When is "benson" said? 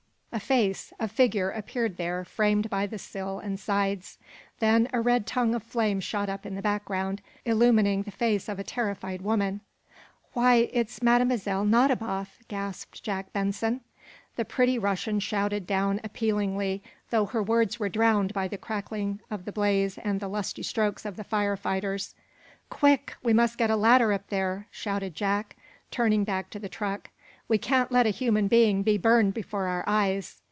13.33-13.81